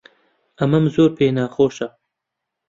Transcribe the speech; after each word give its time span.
ئەمەم 0.59 0.85
زۆر 0.95 1.09
پێ 1.17 1.27
ناخۆشە. 1.37 1.87